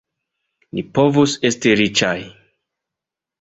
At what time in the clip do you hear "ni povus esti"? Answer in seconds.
0.77-1.75